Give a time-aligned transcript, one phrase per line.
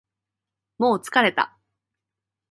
[0.79, 1.55] もう疲れた